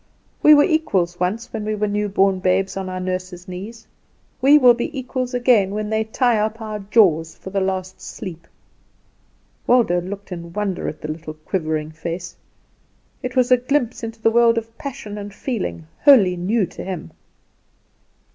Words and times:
We 0.41 0.55
were 0.55 0.63
equals 0.63 1.19
once 1.19 1.53
when 1.53 1.63
we 1.63 1.75
lay 1.75 1.87
new 1.87 2.09
born 2.09 2.39
babes 2.39 2.75
on 2.75 2.89
our 2.89 2.99
nurses' 2.99 3.47
knees. 3.47 3.85
We 4.41 4.57
will 4.57 4.73
be 4.73 4.97
equals 4.99 5.35
again 5.35 5.75
when 5.75 5.91
they 5.91 6.05
tie 6.05 6.39
up 6.39 6.59
our 6.59 6.79
jaws 6.79 7.35
for 7.35 7.51
the 7.51 7.61
last 7.61 8.01
sleep!" 8.01 8.47
Waldo 9.67 10.01
looked 10.01 10.31
in 10.31 10.53
wonder 10.53 10.87
at 10.87 11.01
the 11.01 11.07
little 11.11 11.35
quivering 11.35 11.91
face; 11.91 12.35
it 13.21 13.35
was 13.35 13.51
a 13.51 13.57
glimpse 13.57 14.01
into 14.01 14.27
a 14.27 14.31
world 14.31 14.57
of 14.57 14.75
passion 14.79 15.19
and 15.19 15.31
feeling 15.35 15.85
wholly 15.99 16.35
new 16.35 16.65
to 16.65 16.83
him. 16.83 17.11